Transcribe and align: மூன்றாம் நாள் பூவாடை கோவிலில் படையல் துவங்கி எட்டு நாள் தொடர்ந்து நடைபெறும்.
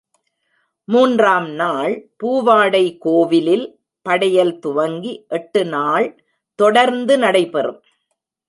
மூன்றாம் 0.87 1.49
நாள் 1.49 1.93
பூவாடை 2.23 2.97
கோவிலில் 2.97 3.67
படையல் 4.05 4.59
துவங்கி 4.59 5.25
எட்டு 5.27 5.65
நாள் 5.65 6.07
தொடர்ந்து 6.59 7.17
நடைபெறும். 7.17 7.81